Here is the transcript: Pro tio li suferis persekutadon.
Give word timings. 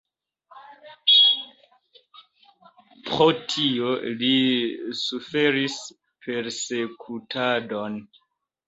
Pro 3.11 3.29
tio 3.53 3.93
li 4.23 4.33
suferis 5.03 5.81
persekutadon. 6.27 8.05